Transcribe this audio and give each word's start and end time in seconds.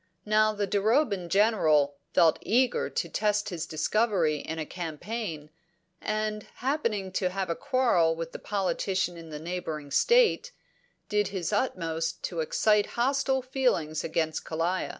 Now 0.25 0.51
the 0.51 0.65
Duroban 0.65 1.29
General 1.29 1.93
felt 2.11 2.39
eager 2.41 2.89
to 2.89 3.07
test 3.07 3.49
his 3.49 3.67
discovery 3.67 4.37
in 4.37 4.57
a 4.57 4.65
campaign, 4.65 5.51
and, 6.01 6.47
happening 6.55 7.11
to 7.11 7.29
have 7.29 7.51
a 7.51 7.55
quarrel 7.55 8.15
with 8.15 8.33
a 8.33 8.39
politician 8.39 9.15
in 9.15 9.29
the 9.29 9.37
neighbouring 9.37 9.91
state, 9.91 10.53
did 11.07 11.27
his 11.27 11.53
utmost 11.53 12.23
to 12.23 12.39
excite 12.39 12.87
hostile 12.97 13.43
feeling 13.43 13.95
against 14.03 14.43
Kalaya. 14.43 14.89